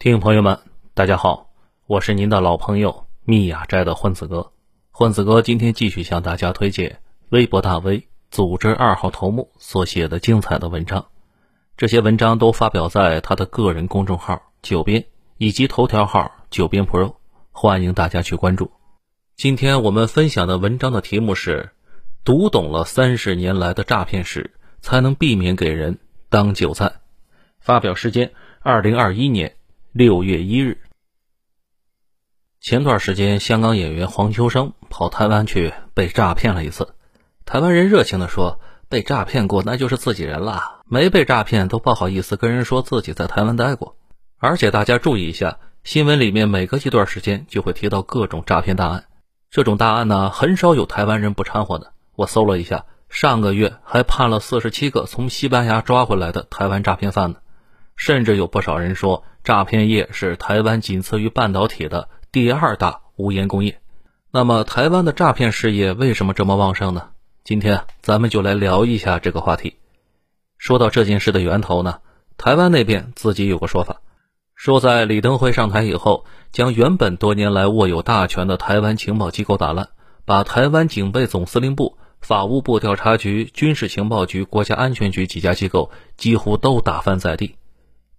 [0.00, 0.60] 听众朋友们，
[0.94, 1.50] 大家好，
[1.88, 4.52] 我是您的老朋友密雅斋的混子哥。
[4.92, 11.06] 混子哥今天继续向大家推荐微博大 V 组织二号头目所写的精彩的文章。
[11.76, 15.04] 这些文章都发表在他的个人公众号“九编”
[15.36, 17.16] 以及头条号“九编 Pro”，
[17.50, 18.70] 欢迎大家去关注。
[19.34, 21.70] 今天我们分享的文章的题目是：
[22.22, 27.00] 读懂了三十年来的诈骗史，才能避免给人当韭菜。
[27.58, 28.30] 发表时间：
[28.60, 29.56] 二零二一年
[29.98, 30.78] 六月一日。
[32.60, 36.94] 前段时间，香港演员黄秋生跑台湾去被诈骗了一次。
[37.44, 43.96] 台湾人热情地说：“被诈骗过那就是自己人了，没被诈骗都不好意思跟人说自己在台湾待过。”
[44.38, 49.06] 而且大家注意一下，新闻里面每隔一段时间就会提到各种诈骗大案。
[49.50, 51.92] 这种大案呢，很少有台湾人不掺和的。
[52.14, 57.38] 我搜了一下，上个月还判了四十七个从西班牙抓回来的台湾诈骗犯呢。
[57.98, 63.80] 甚至有不少人说，诈骗业是台湾仅次于半导体的第二大无烟工业。
[64.30, 67.10] 那么，台湾的诈骗事业为什么这么旺盛呢？
[67.44, 69.74] 今天咱们就来聊一下这个话题。
[70.58, 71.98] 说到这件事的源头呢，
[72.36, 74.00] 台湾那边自己有个说法，
[74.54, 79.88] 说在李登辉上台以后，将原本多年来握有大权的台湾情报机构打烂，
[80.24, 87.56] 把台湾警备总司令部、法务部调查局、军事情报局、国家安全局几家机构几乎都打翻在地。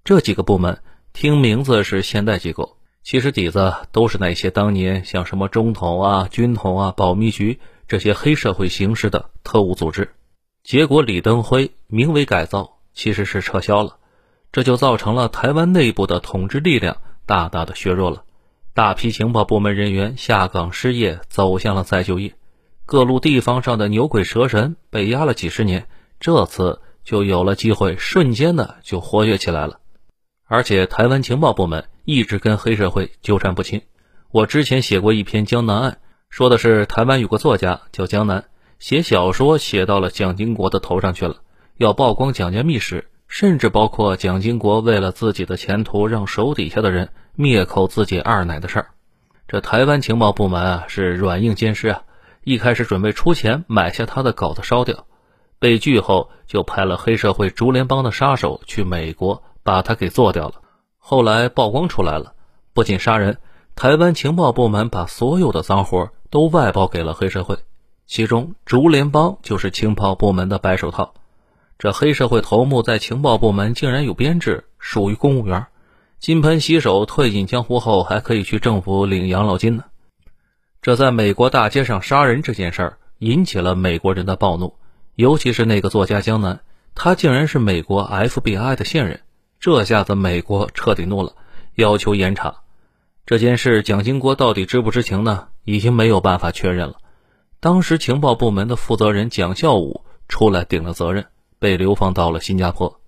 [0.10, 0.82] 这几个部门
[1.14, 10.10] 听名字是现代机构，其实底子都是那些当年像什么中统啊、军统啊、保密局这些黑社会形式的特务组织。
[10.64, 13.98] 结果李登辉名为改造，其实是撤销了，
[14.52, 18.24] 这就造成了台湾内部的统治力量大大的削弱了，
[18.74, 22.34] 大批情报部门人员下岗失业，走向了再就业。
[22.88, 25.86] 各路地方上的牛鬼蛇神被压了几十年，
[26.20, 29.80] 这次就有了机会，瞬间的就活跃起来了。
[30.52, 33.84] 而且台湾情报部门一直跟黑社会纠缠不清。
[34.32, 36.00] 我之前写过一篇江南案，
[36.32, 38.46] 说的是台湾有个作家叫江南，
[38.80, 41.36] 写小说写到了蒋经国的头上去了，
[41.78, 48.88] 要曝光蒋家秘史，甚至包括蒋经国为了自己的前途让手底下的人灭口自己二奶的事儿。
[49.48, 52.02] 这台湾情报部门啊是软硬兼施啊，
[52.44, 55.06] 一开始准备出钱买下他的稿子烧掉，
[55.60, 59.44] 被拒后就派了黑社会竹联帮的杀手去美国。
[59.70, 60.56] 把他给做掉了。
[60.98, 62.34] 后来曝光出来了，
[62.74, 63.38] 不仅杀人，
[63.76, 67.60] 台湾情报部门把所有的脏活都外包给了黑社会，
[68.08, 71.14] 其中竹联帮就是情报部门的白手套。
[71.78, 75.68] 这黑社会头目在情报部门竟然有编制，属于公务员，
[76.18, 79.84] 金盆洗手，退隐江湖后还可以去政府领养老金呢。
[80.82, 84.74] 这在美国大街上杀人这件事儿引起了美国人的暴怒，
[85.14, 86.62] 尤其是那个作家江南，
[86.96, 89.22] 他竟然是美国 FBI 的线人。
[89.60, 91.34] 这下子美国彻底怒了，
[91.76, 92.62] 要求严查
[93.26, 93.84] 这件事。
[93.84, 95.50] 蒋经国到底知不知情呢？
[95.66, 96.96] 已经没有办法确认了。
[97.60, 101.26] 当时情报部门的负责人蒋孝武出来顶了责任，
[101.60, 103.02] 被流放到了新加坡。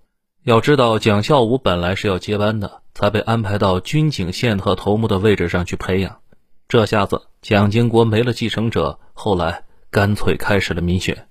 [0.44, 6.20] 要知道，蒋孝武本来是要接班的，才被安排到军警宪特头目的位置上去培养。
[6.68, 11.28] 这下子蒋经国没了继承者，后来干脆开始了民选。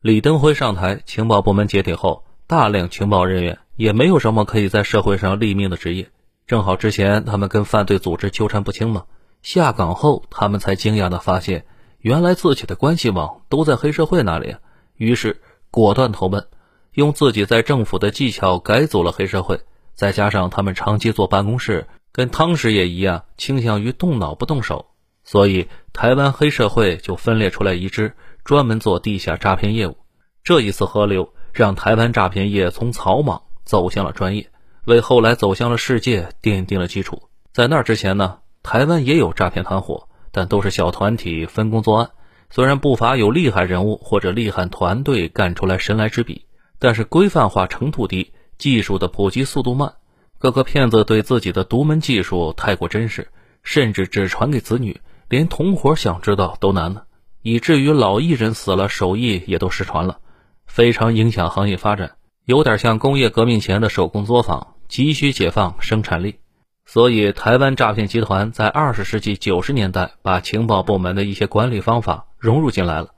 [0.00, 3.58] 李登辉上台，情报部门解体后，大量情报人员。
[3.76, 6.08] 也没有什么可以在社会上立命的职业，
[6.46, 9.04] 正好之前他们跟犯罪组织纠缠不清嘛。
[9.42, 11.66] 下岗后，他们才惊讶地发现，
[11.98, 14.56] 原来自己的关系网都在黑社会那里。
[14.96, 16.46] 于是果断投奔，
[16.92, 19.60] 用自己在政府的技巧改组了黑社会。
[19.94, 24.86] 再加上他们长期坐办公室，跟汤师爷一样，倾向于动脑不动手，
[25.22, 29.98] 所以台湾黑社会就分裂出来一支，专门做地下诈骗业务。
[30.42, 33.42] 这一次河流，让台湾诈骗业从草莽。
[33.64, 34.48] 走向了专业，
[34.84, 37.24] 为后来走向了世界奠定了基础。
[37.52, 42.10] 在那之前呢，台湾也有诈骗团伙，但都是小团体分工作案。
[42.48, 46.46] 虽然不乏有厉害人物或者厉害团队干出来神来之笔，
[46.78, 49.94] 但是规范化程度低，技术的普及速度慢。
[50.38, 53.32] 各个骗子对自己的独门技术太过珍视，
[53.64, 57.06] 甚至只传给子女，连同伙想知道都难了。
[57.42, 60.20] 以至于老艺人死了，手艺也都失传了，
[60.66, 62.16] 非常影响行业发展。
[62.44, 66.36] 有点像工业革命前的手工作坊，急需解放生产力。
[66.84, 73.08] 所以，台湾诈骗集团在二十世纪九十年代把情报部门的一些管理方法融入进来了，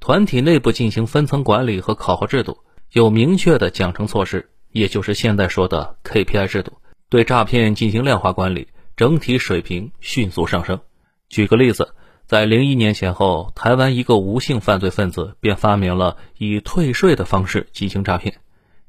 [0.00, 2.58] 团体内部进行分层管理和考核制度，
[2.90, 6.72] 有明确的奖惩措施，也就是现在说的 KPI 制度，
[7.08, 8.66] 对诈骗进行量化管理，
[8.96, 10.80] 整体水平迅速上升。
[11.28, 11.94] 举个例子，
[12.32, 18.36] 在零一年前后，台湾一个吴姓犯罪分子便发明了以退税的方式进行诈骗。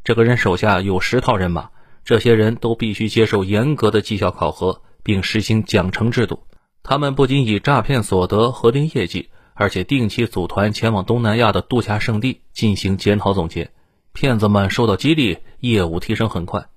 [0.06, 1.72] 这个人手下有十套人马，
[2.06, 6.40] 这些人都必须接受严格的绩效考核，并实行奖惩制度。
[6.84, 13.72] 他们不仅以诈骗所得核定业绩，而且定期组团前往东南亚的度假胜地进行检讨总结。
[14.14, 16.68] 骗子们受到激励，业务提升很快。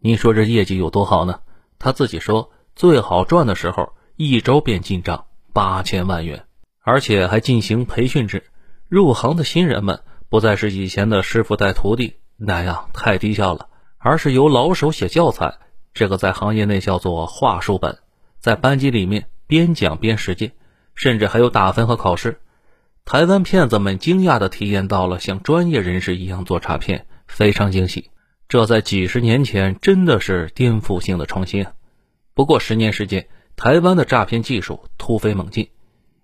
[0.00, 1.38] 你说这业绩有多好呢？
[1.78, 6.44] 他自己说，最好赚的时候，一周便进账八千万元，
[6.82, 8.44] 而且还进行培训制。
[8.88, 13.68] 入行的新人们不再是以前的师傅带徒弟那样太低效了。
[14.00, 15.54] 而是由老手写教材，
[15.92, 17.98] 这个在行业内叫做话术本，
[18.38, 20.52] 在班级里面边讲边实践，
[20.94, 22.40] 甚至还有打分和考试。
[23.04, 28.10] 台湾骗子们惊讶地体验到了像专业人士一样做诈骗，非常惊喜。
[28.48, 31.66] 这在几十年前真的是颠覆性的创新。
[32.34, 33.26] 不过十年时间，
[33.58, 35.70] 台湾的诈骗技术突飞猛进，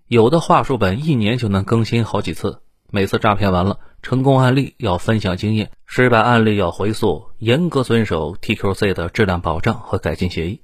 [0.07, 3.77] 有的话术本一年就能更新好几次，每次诈骗完了。
[4.01, 10.61] 成功案例要分享经验，失败案例要回溯，严格遵守 TQC 的质量保障和改进协议。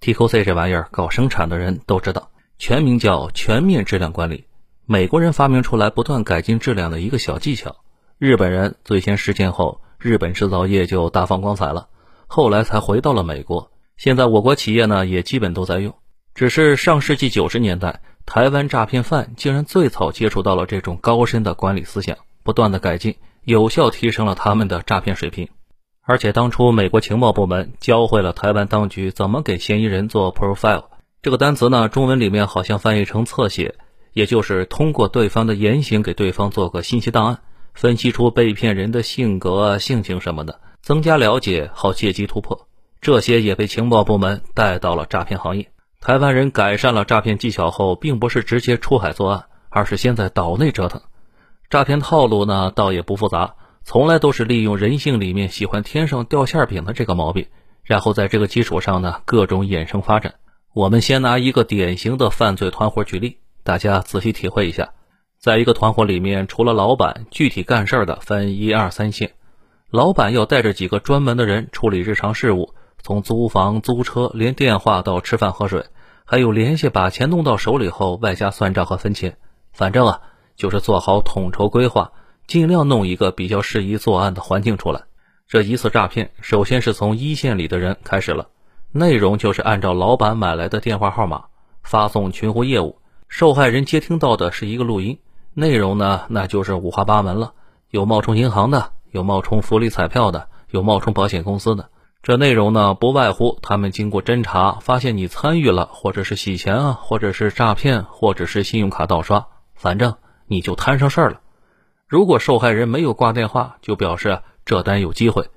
[0.00, 4.44] TQC 这玩意儿，搞生产的人都知道，全名叫全面质量管理。
[4.86, 7.76] 美国人发明出来不断改进质量的一个小技巧，
[8.16, 11.88] 日本人最先实践后，日本制造业就大放光彩了，
[12.26, 13.70] 后来才回到了美国。
[13.98, 15.94] 现在我国企业呢也基本都在用，
[16.36, 22.14] 只是上世纪九十年代，台湾诈骗犯竟然最早接触到了这种高深的管理思想。
[22.42, 25.48] 不断的改进，有效提升了他们的诈骗水平。
[26.02, 30.84] 而且当初美国情报部门教会了台湾当局怎么给嫌疑人做 profile。
[31.22, 33.74] 这个单词呢，中文里面好像翻译成侧写，
[34.12, 37.38] 也就是通过对方的言行给对方做个信息档案，
[37.72, 42.68] 分析出被骗人的性格、性情什么的，增加了解，好借机突破。
[43.00, 45.70] 这些也被情报部门带到了诈骗行业。
[46.00, 51.00] 台湾人改善了诈骗技巧后，并不是直接出海作案，而是先在岛内折腾。
[51.68, 57.46] 诈骗套路呢，倒也不复杂，从来都是利用人性里面喜欢天上掉馅饼的这个毛病，
[57.82, 60.34] 然后在这个基础上呢，各种衍生发展。
[60.72, 64.90] 我们先拿一个典型的犯罪团伙举例，大家仔细体会一下。
[65.38, 69.32] 在一个团伙里面，除了老板，具体干事的分一二三线。
[69.90, 72.74] 老板要带着几个专门的人处理日常事务，
[73.06, 75.86] 从租房、租车，连电话到吃饭喝水，
[76.24, 79.36] 还有联系把钱弄到手里后，外加算账和分钱。
[79.72, 80.20] 反正啊。
[80.56, 82.12] 就是做好统筹规划，
[82.46, 85.02] 尽量弄一个比较适宜作案的环境出来。
[85.46, 88.48] 这一次诈骗，首先是从一线里的人开始了，
[88.90, 91.44] 内容就是按照老板买来的电话号码
[91.82, 92.96] 发送群呼业务。
[93.28, 95.18] 受害人接听到的是一个录音，
[95.52, 97.52] 内容呢，那就是五花八门了，
[97.90, 101.90] 有冒充银行的，有冒充福利彩票的，有冒充保险公司的。
[102.26, 109.46] 这内容呢，不外乎他们经过侦查，发现你参与了，或者是洗钱啊，或者是诈骗，或者是信用卡盗刷，
[109.76, 110.16] 反正。
[110.48, 111.40] 你就摊上事儿了。
[112.08, 115.50] 如果受害人没有挂电话，就表示这单有机会。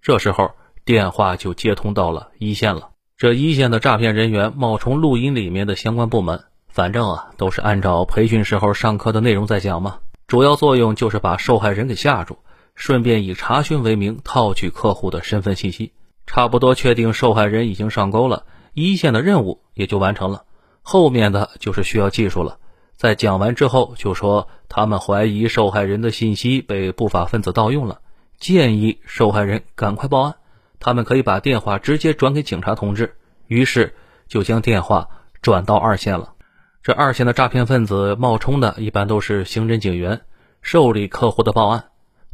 [0.00, 0.52] 这时候
[0.84, 2.90] 电话就接通到了一线了。
[3.16, 9.98] 这一线的诈骗人员冒充录音里面的相关部门，反正啊都是按照培训时候上课的内容在讲嘛。
[10.28, 12.38] 主要作用就是把受害人给吓住，
[12.76, 15.92] 顺便以查询为名套取客户的身份信息。
[16.26, 20.44] 差不多确定受害人已经上钩了，一线的任务也就完成了。
[20.82, 22.58] 后面的就是需要技术了。
[22.96, 28.00] 在讲完之后，就说他们怀疑受害人的信息被不法分子盗用了，
[28.38, 30.34] 建议受害人赶快报案。
[30.78, 33.16] 他们可以把电话直接转给警察同志，
[33.46, 33.94] 于是
[34.28, 35.08] 就将电话
[35.40, 36.34] 转到二线了。
[36.82, 40.22] 这二线的诈骗分子冒充的一般都是刑侦警员，
[40.60, 41.84] 受理客户的报案。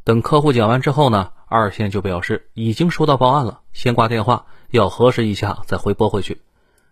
[0.04, 6.40] 等客户讲完之后呢，二线就表示已经收到报案了，先挂电话，要核实一下再回拨回去。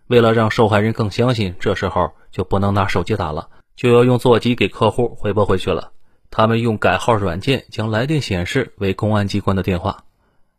[0.07, 3.49] 为了让受害人更相信，这时候就不能拿手机打了。
[3.75, 5.91] 就要用座机给客户回拨回去了。
[6.31, 10.03] 他们用改号软件将来电显示为公安机关的电话。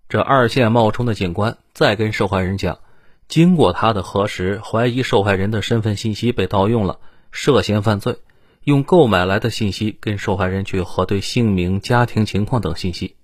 [0.09, 2.79] 这二线冒充的警官再跟受害人讲，
[3.27, 7.01] 经过他的核实，怀疑受害人的身份信息被盗用了，
[7.33, 8.19] 涉嫌犯罪。
[8.65, 13.17] 用购买来的信息跟受害人去核对姓名、家庭情况等信息。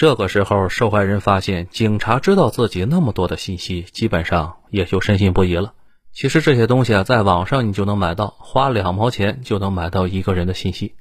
[0.00, 5.74] 这个时候，受害人发现警察知道自己那么多的信息，基本上也就深信不疑了。
[6.10, 10.94] 其实这些东西啊，在网上你就能买到，花两毛钱就能买到一个人的信息。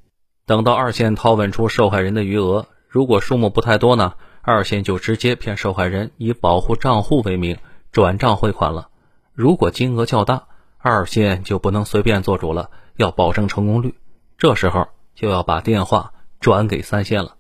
[0.46, 7.58] 等到二线掏问出受害人的余额，如果数目不太多呢，二线就直接骗受害人以保护账户为名
[7.94, 8.90] 转账汇款了。
[9.34, 10.44] 如果金额较大，
[10.78, 13.96] 二线就不能随便做主了，要保证成功率。
[14.38, 17.38] 这时候就要把电话转给三线了。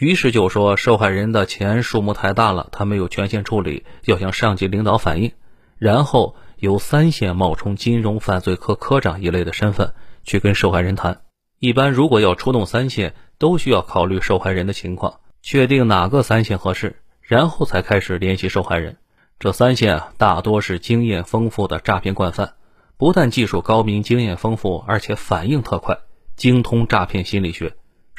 [0.00, 5.32] 于是就说受害人的钱数目太大了，他没有权限处理，要向上级领导反映，
[5.78, 6.34] 然后。
[6.60, 11.22] 由三线冒充金融犯罪科科长一类的身份去跟受害人谈。
[11.58, 18.98] 一般如果要出动三线，都需要考虑受害人的情况，确定哪个三线合适，然后才开始联系受害人。
[19.38, 22.52] 这三线啊，大多是经验丰富的诈骗惯犯，
[22.98, 25.96] 不但技术高明、经验丰富，而且反应特快，
[26.36, 27.72] 精通诈骗心理学。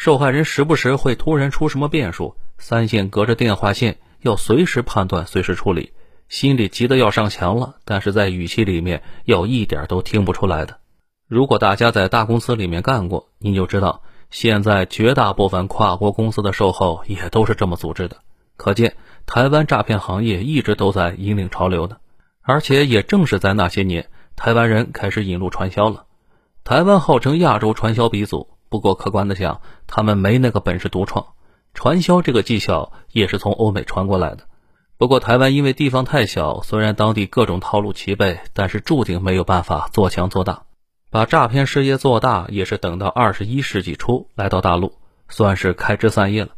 [0.03, 5.93] 受害人时不时会突然出什么变数，三线隔着电话线，要随时判断、随时处理，
[6.27, 10.79] 心里急得要上墙了，但是在语气里面要一点都听不出来的。
[11.27, 18.17] 如果大家在大公司里面干过，您就知道，现在绝大部分跨国公司的售后也都是这么组织的。
[18.57, 18.95] 可见，
[19.27, 21.99] 台湾诈骗行业一直都在引领潮流的，
[22.41, 26.05] 而且也正是在那些年，台湾人开始引入传销了。
[26.63, 31.33] 台湾号称亚洲传销鼻祖，不过客观的讲，他们没那个本事独创，
[31.73, 34.45] 传销这个技巧也是从欧美传过来的。
[34.97, 40.63] 不过台湾因为地方太小，虽然当地各种套路齐备，但是注定没有办法做强做大。
[41.09, 44.93] 把诈骗事业做大，也是等到二十一世纪初来到大陆，
[45.27, 46.51] 算是开枝散叶了。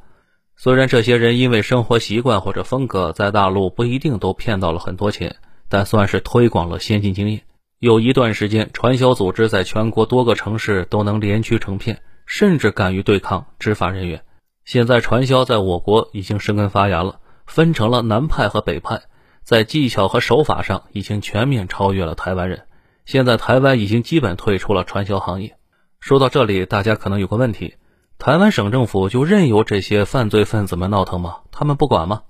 [0.55, 7.41] 虽然这些人因为生活习惯或者风格，在大陆不一定都骗到了很多钱，但算是推广了先进经验。
[7.84, 14.24] 有一段时间，传销组织在全国多个城市都能连区成片，甚至敢于对抗执法人员。
[14.63, 19.02] 现在传销在我国已经生根发芽了，分成了南派和北派，
[19.44, 22.68] 在技巧和手法上已经全面超越了台湾人。
[23.04, 25.58] 现在台湾已经基本退出了传销行业。
[26.00, 27.75] 说到这里，大家可能有个问题：
[28.18, 31.40] 台湾省政府就任由这些犯罪分子们闹腾吗？
[31.52, 32.22] 他们不管吗？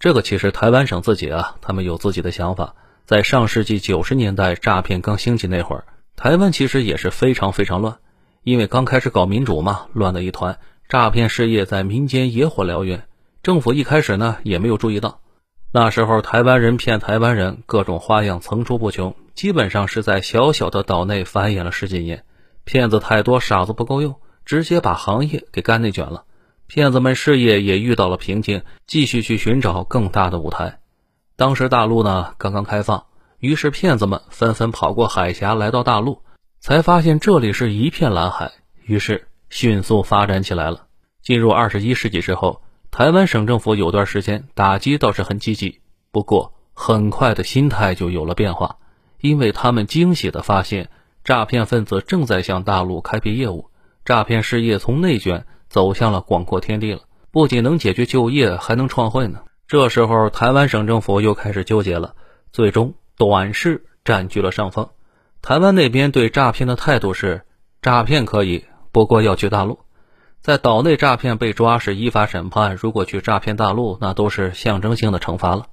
[0.00, 2.74] 这个其实台湾省自己啊，他们有自己的想法。
[3.08, 5.84] 在上世纪九十年代诈骗刚兴起那会儿，
[6.14, 7.96] 台湾其实也是非常非常乱，
[8.42, 10.58] 因为刚开始搞民主嘛，乱的一团，
[10.90, 13.04] 诈骗事业在民间野火燎原。
[13.42, 15.22] 政府一开始呢也没有注意到，
[15.72, 19.14] 那时候台湾人骗台湾人，各种花样层出不穷。
[19.34, 22.24] 基本上是在小小的岛内繁衍了十几年，
[22.64, 26.24] 骗子太多，傻子不够用，直接把行业给干内卷了。
[26.66, 30.80] 骗子们事业也遇到了瓶颈，继续去寻找更大的舞台。
[31.38, 33.06] 当时大陆呢刚刚开放，
[33.38, 36.20] 于是骗子们纷纷跑过海峡来到大陆，
[36.58, 38.50] 才发现这里是一片蓝海，
[38.82, 40.86] 于是迅速发展起来了。
[41.22, 45.80] 进入二十一世纪之后，台湾省政府有段时间打击倒是很积极，
[46.10, 48.78] 不过很快的心态就有了变化。
[49.20, 50.90] 因为他们惊喜地发现，
[51.22, 53.70] 诈骗分子正在向大陆开辟业务，
[54.04, 57.02] 诈骗事业从内卷走向了广阔天地了。
[57.30, 59.38] 不仅能解决就业，还能创汇呢。
[59.68, 62.14] 这时候，台湾省政府又开始纠结了。
[62.52, 64.88] 最终，短视占据了上风。
[65.42, 67.42] 台湾那边对诈骗的态度是：
[67.82, 69.80] 诈骗可以，不过要去大陆。
[70.40, 75.66] 在岛内诈骗被抓是依法审判，如果去诈骗大陆，那都是象征性的惩罚了。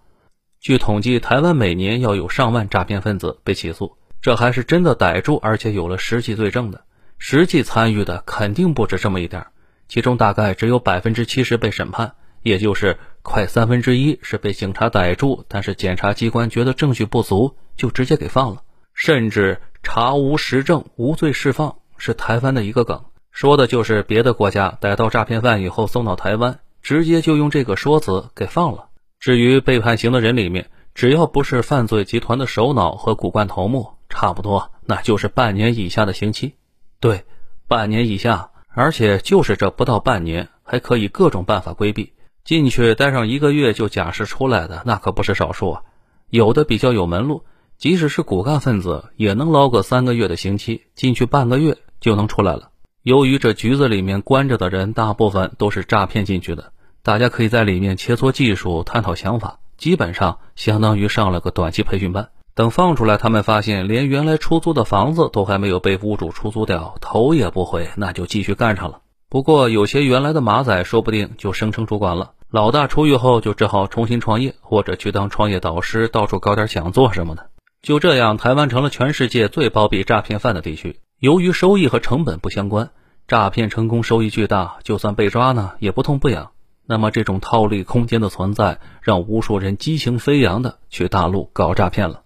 [0.59, 6.83] 据统计，台湾每年要有上万诈骗分子被起诉，这还是真的逮住，而且有了实际罪证的。
[7.17, 9.47] 实际参与的肯定不止这么一点，
[9.87, 18.61] 其中大概只有百分之七十被审判，也就是快三分之一是被警察逮住，但是检察机关觉得证据不足，就直接给放了，
[18.93, 28.89] 甚至查无实证无罪释放，是台湾的一个梗，说的就是别的国家逮到诈骗犯以后送到台湾，直接就用这个说辞给放了。
[29.19, 36.53] 至于被判刑的人里面，只要不是犯罪集团的首脑和骨干头目，差不多那就是半年以下的刑期。
[36.99, 37.25] 对，
[37.67, 42.13] 半年以下，而且就是这不到半年，还可以各种办法规避。
[42.45, 45.81] 进去待上一个月就假释出来的，那可不是少数啊。
[46.29, 47.43] 有的比较有门路，
[47.79, 52.69] 即使是骨干分子，也能捞个三个月的刑期，进去半个月就能出来了。
[53.01, 56.71] 由于这局子里面关着的人，大部分都是诈骗进去的。
[57.01, 62.29] 大家可以在里面切磋技术、探讨想法，基本上相当于上了个短期培训班。
[62.53, 69.01] 等放出来，他们发现连原来出租的房子都还没有被屋主出租掉，头也不回，那就继续干上了。
[69.35, 72.31] 不过有些原来的马仔，说不定就升成主管了。
[72.49, 77.49] 老大出狱后，就只好重新创业，或者去当创业导师，到处搞点讲座什么的。
[77.81, 81.01] 就这样，台湾成了全世界最包庇诈骗犯的地区。
[81.19, 82.91] 由于收益和成本不相关，
[83.27, 86.51] 诈骗成功收益巨大，就算被抓呢，也不痛不痒。
[86.85, 92.21] 那么，这种套利空间的存在，让无数人激情飞扬的去大陆搞诈骗了。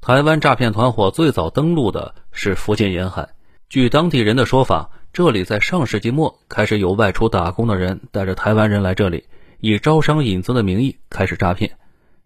[0.00, 3.30] 台湾诈骗团伙最早登陆的是福建沿海。
[3.68, 9.26] 据当地人的说法，这里在上世纪末开始有外出打工的人带着台湾人来这里，
[9.60, 11.76] 以招商引资的名义开始诈骗。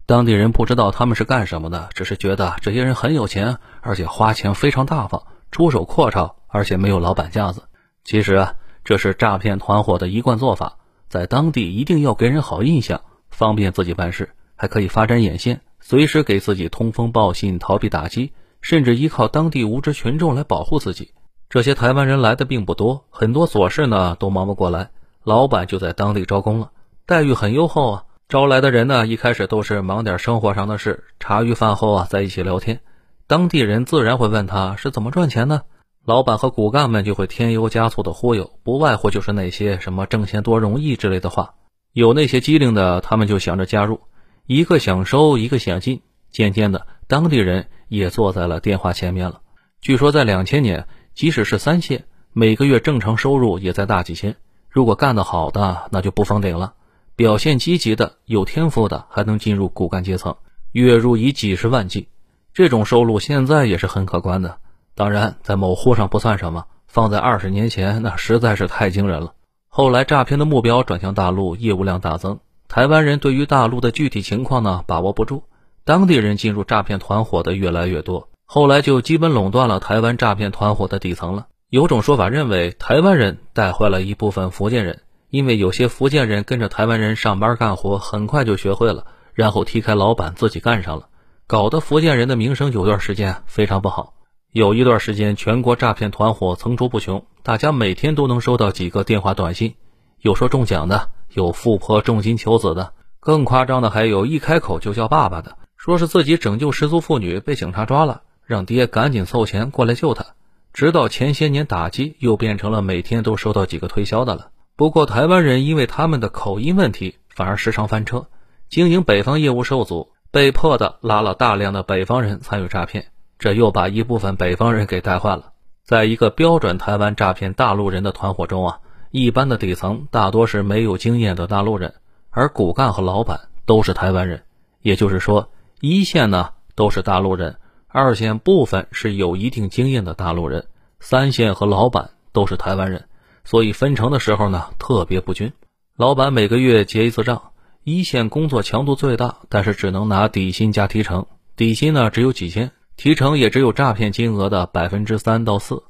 [0.05, 7.63] 当地人不知道他们是干什么的，只是觉得这些人很有钱，而且花钱非常大方，出手阔绰，而且没有老板架子。
[8.05, 10.77] 其实啊，这是诈骗团伙的一贯做法。
[11.09, 21.11] 在当地一定要给人好印象，方便自己办事，还可以发展眼线，随时给自己通风报信，逃避打击，甚至依靠当地无知群众来保护自己。
[21.49, 24.89] 这些台湾人来的并不多，很多琐事呢都忙不过来，
[25.23, 26.71] 老板就在当地招工了，
[27.05, 28.03] 待遇很优厚啊。
[28.27, 32.81] 招来的人呢，一开始都是忙点生活上的事，茶余饭后啊，在一起聊天。
[33.27, 35.61] 当地人自然会问他是怎么赚钱呢？
[36.05, 41.53] 老板和骨干们就会添油加醋的忽悠，不外乎就是那些什么挣钱多容易之类的话。
[41.93, 44.01] 有那些机灵的，他们就想着加入，
[44.45, 46.01] 一个想收，一个想进。
[46.29, 49.39] 渐渐的，当地人也坐在了电话前面了。
[49.79, 50.87] 据说在两千年，
[51.17, 54.35] 即使是三线，每个月正常收入也在大几千。
[54.69, 56.75] 如果干得好的，那就不封顶了。
[57.15, 60.35] 表现积极的、有天赋的，还能进入骨干阶层，
[60.73, 62.07] 月入以几十万计。
[62.53, 64.59] 这种收入现在也是很可观的。
[64.93, 69.33] 当然，在某乎上不算什么，放在二十年前，那实在是太惊人了。
[69.69, 72.39] 后来诈骗的目标转向大陆，业务量大增。
[72.67, 75.45] 台湾人对于大陆的具体情况呢，把握不住。
[75.83, 81.47] 当地人进入诈骗团伙的越来越多，后来就基本垄断了台湾诈骗团伙的底层了。
[81.69, 85.01] 有种说法认为，台湾人带坏了一部分福建人。
[85.29, 91.09] 因为有些福建人跟着台湾人上班干活，很快就学会了，然后踢开老板自己干上了，
[91.45, 94.13] 搞得福建人的名声有段时间非常不好。
[94.53, 99.75] 有一段时间，全国诈骗团伙层出不穷，大家每天都能收到几个电话短信，
[100.21, 110.25] 有说中奖的，有富婆重金求子的，更夸张的还有一开口就叫爸爸的，说是自己拯救失足妇女被警察抓了，让爹赶紧凑钱过来救他。
[110.73, 114.49] 直到前些年打击，又变成了每天都收到几个推销的了。
[114.75, 118.27] 不过，台湾人因为他们的口音问题，反而时常翻车，
[118.69, 125.51] 经营北方业务受阻，被迫的拉了大量的北方人参与诈骗，这又把一部分北方人给带坏了。
[125.83, 131.93] 在一个标准台湾诈骗大陆人的团伙中啊，一般的底层大多是没有经验的大陆人，
[132.29, 134.43] 而骨干和老板都是台湾人。
[134.81, 135.49] 也就是说，
[135.81, 137.57] 一线呢都是大陆人，
[137.97, 140.67] 二线部分是有一定经验的大陆人，
[140.99, 143.05] 三线和老板都是台湾人。
[143.43, 145.51] 所以分成的时候呢，特别不均。
[145.95, 147.41] 老板每个月结一次账，
[147.83, 151.25] 一线工作强度最大，但是只能拿底薪加提成，
[151.55, 155.81] 底薪呢只有几千，提成也只有诈骗金额的百分之三到四。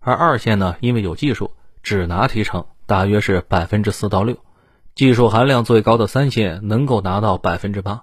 [0.00, 1.50] 而二线呢，因为有技术，
[1.82, 4.36] 只拿提成，大约是百分之四到六。
[4.94, 8.02] 技术含量最高的三线能够拿到百分之八。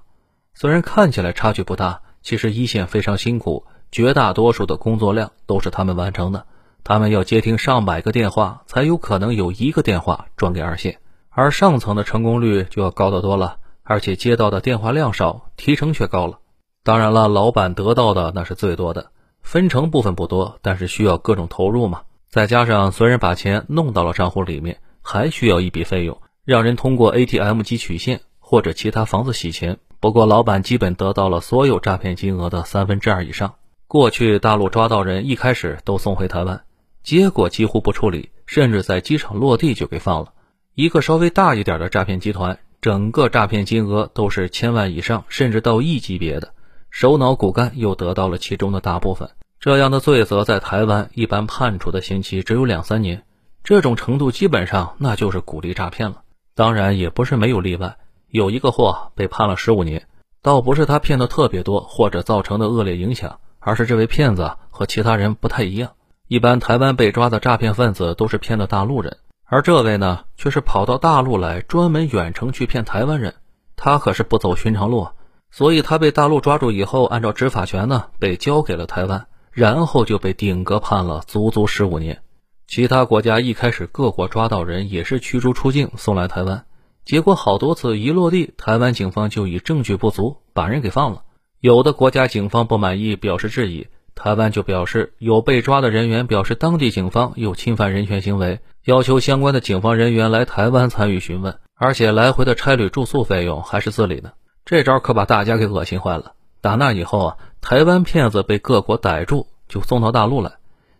[0.56, 6.46] 虽然看起来差距不大，其实一线非常辛苦，绝大多数的工作量都是他们完成的。
[6.84, 16.40] 他们要接听上百个电话，才有可能有一个电话转给二线，而上层的成功率就要高得多了，而且接到的电话量少，提成却高了。
[16.84, 19.12] 当然了，老板得到的那是最多的，
[19.44, 22.02] 分成部分不多，但是需要各种投入嘛。
[22.30, 29.78] 再加上虽然把钱弄到了账户里面，还需要一笔费用，让人通过 ATM 机取现或者其他房子洗钱。
[30.02, 33.54] 不过老板基本得到了所有诈骗金额的三分之二以上。
[33.88, 36.62] 过去大陆抓到人，一开始都送回台湾。
[37.02, 40.34] 结果几乎不处理，甚至在机场落地就给放了。
[40.76, 46.52] 一个稍微大一点的诈骗集团，整个诈骗金额都是千万以上，甚至到亿级别的。
[46.90, 49.30] 首脑骨干又得到了其中的大部分。
[49.62, 53.24] 这样的罪责在台湾一般判处的刑期只有两三年，
[53.64, 56.24] 这种程度基本上那就是鼓励诈骗了。
[56.54, 57.96] 当然也不是没有例外，
[58.32, 60.08] 有一个货被判了十五年，
[60.42, 65.92] 倒不是他骗的特别多或者造成的恶劣影响，而是这位骗子和其他人不太一样。
[66.30, 73.36] 一般台湾被抓的诈骗分子都是骗的大陆人，而这位呢，却是跑到大陆来专门远程去骗台湾人。
[73.76, 75.10] 他可是不走寻常路，
[75.52, 82.22] 所以他被大陆抓住以后，按照执法权呢，被交给了台湾，然后就被顶格判了足足十五年。
[82.66, 86.64] 其他国家一开始各国抓到人也是驱逐出境送来台湾，
[87.04, 91.24] 结果好多次一落地，台湾警方就以证据不足把人给放了。
[91.60, 93.88] 有的国家警方不满意，表示质疑。
[94.14, 104.34] 台湾就表示，有被抓的人员表示当地警方有侵犯人权行为，要求相关的警方人员来台湾参与询问，而且来回的差旅住宿费用还是自理的。
[104.66, 106.34] 这招可把大家给恶心坏了。
[106.62, 110.52] 打那以后啊，台湾骗子被各国逮住就送到大陆来，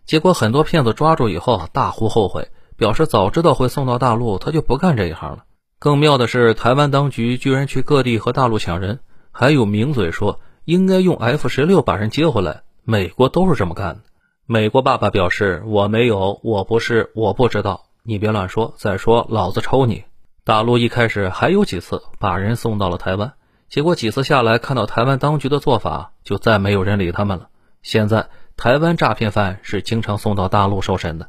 [0.04, 5.44] 结果很多骗子抓住以后大呼后悔，表示早知道会送到大陆，他就不干这一行了。
[5.82, 9.00] 更妙的是，台湾当局居然去各地和大陆抢人，
[9.32, 12.62] 还有名嘴说应该用 F 十六把人接回来。
[12.84, 14.02] 美国都是这么干的。
[14.46, 17.86] 美国爸爸表示：“我没有，我不是，我不知道。
[18.04, 18.72] 你别乱说。
[18.76, 20.04] 再说，老子抽你！”
[20.46, 23.32] 大陆一开始还有几次把人送到了台湾，
[23.68, 27.48] 结果几次下来看到台湾当局的做法，就再没有人理他们了。
[27.82, 31.26] 现在台湾诈骗犯是经常送到大陆受审的。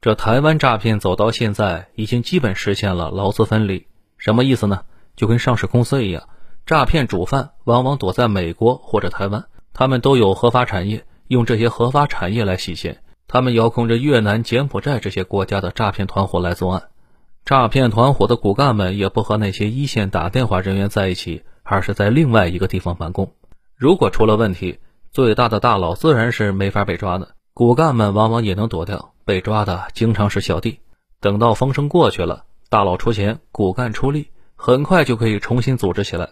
[0.00, 3.88] 这台湾诈骗走到现在，已经基本实现了劳资分离。
[4.20, 4.82] 什么意思呢？
[5.16, 6.28] 就跟上市公司一样，
[6.66, 9.46] 诈骗主犯往往躲在美国或者台湾。
[9.72, 13.02] 他们都有合法产业，用这些合法产业来洗钱。
[13.26, 16.82] 他们遥控着越南、柬埔寨这些国家的诈骗团伙来作案。
[17.44, 23.32] 诈骗团伙的骨干们也不和那些一线打电话人员在一起，而是在另外一个地方办公。
[23.74, 24.78] 如果出了问题，
[25.10, 30.80] 最大的大佬自然是没法被抓的，骨干们往往也能躲掉，被抓的经常是小弟。
[31.20, 36.30] 等到风声过去了，大佬出钱，骨干出力，很快就可以重新组织起来。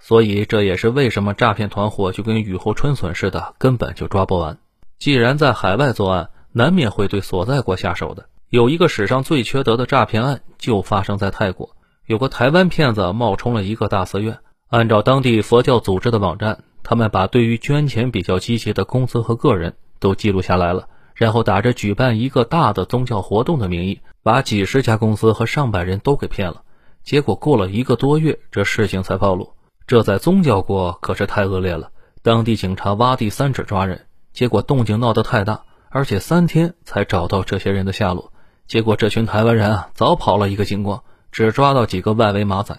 [0.00, 4.58] 所以这也是为什么诈骗团伙就跟雨后春笋似的，根本就抓不完。
[4.98, 8.26] 既然在海外作案，难免会对所在国下手的。
[8.50, 11.70] 有一个史上最缺德的诈骗案，就发生在泰国。
[12.06, 26.62] 有个台湾骗子冒充了一个大寺院，按照当地佛教组织的网站，他们把对于捐钱比较积极的公司和个人都记录下来了，然后打着举办一个大的宗教活动的名义，把几十家公司和上百人都给骗了。
[27.02, 29.50] 结果过了一个多月，这事情才暴露。
[29.86, 31.90] 这在宗教国可是太恶劣了，
[32.22, 38.30] 当地警察挖地三尺抓人，结果动静闹得太大，而且三天才找到这些人的下落。
[38.66, 41.02] 结果，这群台湾人啊，早跑了一个精光，
[41.32, 42.78] 只抓到几个外围马仔。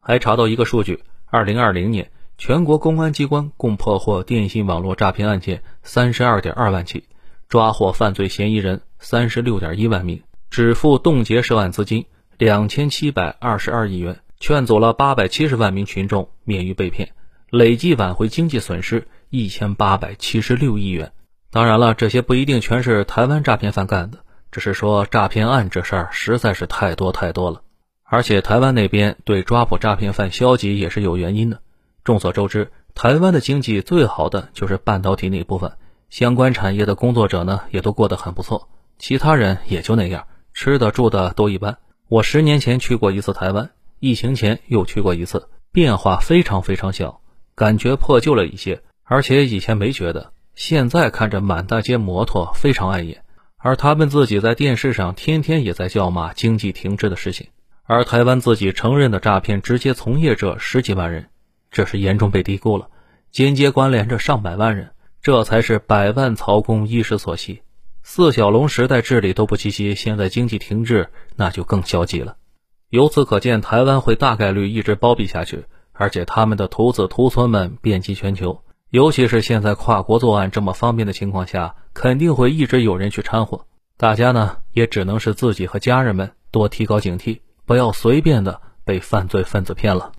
[0.00, 7.04] 还查到一个数据：二零二零年，全国公安机关共破获电信网络诈骗案件三十二点二万起，
[7.52, 12.06] 抓获犯罪嫌疑人三十六点一万名，止付冻结涉案资金
[12.38, 17.10] 两千七百二十二亿元，劝阻了八百七十万名群众免于被骗，
[17.50, 21.12] 累计挽回经济损失一千八百七十六亿元。
[21.50, 24.20] 当然了，这些不一定全是台湾诈骗犯干的。
[24.50, 27.60] 只是说诈骗案这事儿实在是太多太多了，
[28.04, 31.60] 而且台湾那边对抓捕诈骗犯消极也是有原因的。
[32.02, 35.72] 众所周知，台湾的经济最好的就是半导体那部分，
[36.12, 41.78] 相关产业的工作者呢也都过得很不错，其他人也就那样，吃的住的都一般。
[42.06, 47.22] 我十年前去过一次台湾，疫情前又去过一次，变化非常非常小，
[47.54, 53.24] 感觉破旧了一些，而且以前没觉得，现在看着满大街摩托非常碍眼。
[53.56, 57.46] 而他们自己在电视上天天也在叫骂经济停滞的事情，
[57.84, 61.30] 而台湾自己承认的诈骗直接从业者十几万人，
[61.70, 62.88] 这是严重被低估了，
[63.30, 64.90] 间接关联着上百万人，
[65.22, 67.62] 这才是百万曹公一时所系。
[68.02, 72.36] 四小龙时代治理都不积极，现在经济停滞，那就更消极了。
[72.88, 78.64] 由此可见，台湾会大概率一直包庇下去，而且他们的徒子徒孙们遍及全球。
[78.90, 83.64] 尤其是现在跨国作案这么方便的情况下，肯定会一直有人去掺和。
[83.96, 90.10] 大家呢，也只能是自己和家人们多提高警惕，不要随便的被犯罪分子骗了。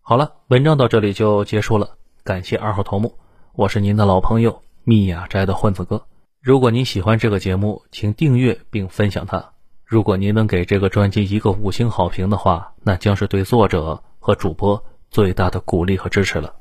[0.00, 3.18] 好了，文章到这里就结束了，感谢二号头目，
[3.52, 6.06] 我是您的老朋友密雅斋的混子哥。
[6.40, 9.54] 如果您喜欢这个节目，请订阅并分享它。
[9.84, 16.54] 如果您能给这个专辑一个五星好评的话，那将是对作者和主播最大的鼓励和支持了。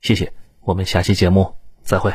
[0.00, 2.14] 谢谢，我们下期节目再会。